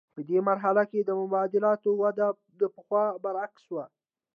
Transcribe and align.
په 0.15 0.21
دې 0.29 0.39
مرحله 0.49 0.83
کې 0.91 0.99
د 1.03 1.09
مبادلاتو 1.21 1.89
وده 2.03 2.27
د 2.59 2.61
پخوا 2.75 3.05
برعکس 3.23 3.65
وه 3.73 3.85